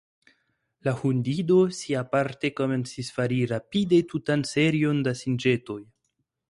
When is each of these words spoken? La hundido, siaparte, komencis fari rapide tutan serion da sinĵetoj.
La 0.87 0.93
hundido, 1.01 1.57
siaparte, 1.81 2.51
komencis 2.61 3.13
fari 3.19 3.39
rapide 3.55 4.01
tutan 4.15 4.49
serion 4.55 5.05
da 5.11 5.19
sinĵetoj. 5.23 5.81